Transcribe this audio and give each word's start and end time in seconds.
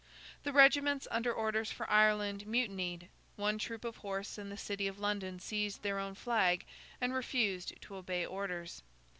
The 0.41 0.51
regiments 0.51 1.07
under 1.11 1.31
orders 1.31 1.71
for 1.71 1.87
Ireland 1.87 2.47
mutinied; 2.47 3.07
one 3.35 3.59
troop 3.59 3.85
of 3.85 3.97
horse 3.97 4.39
in 4.39 4.49
the 4.49 4.57
city 4.57 4.87
of 4.87 4.97
London 4.97 5.39
seized 5.39 5.83
their 5.83 5.99
own 5.99 6.15
flag, 6.15 6.65
and 6.99 7.13
refused 7.13 7.79
to 7.81 7.95
obey 7.95 8.25
orders. 8.25 8.81